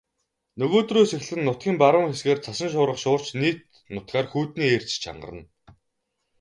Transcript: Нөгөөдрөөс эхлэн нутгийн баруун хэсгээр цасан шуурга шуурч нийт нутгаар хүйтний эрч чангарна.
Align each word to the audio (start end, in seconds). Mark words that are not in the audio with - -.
Нөгөөдрөөс 0.59 1.11
эхлэн 1.17 1.41
нутгийн 1.47 1.77
баруун 1.81 2.09
хэсгээр 2.09 2.39
цасан 2.45 2.69
шуурга 2.73 2.97
шуурч 3.03 3.27
нийт 3.41 3.59
нутгаар 3.93 4.27
хүйтний 4.31 4.69
эрч 4.75 4.89
чангарна. 5.03 5.43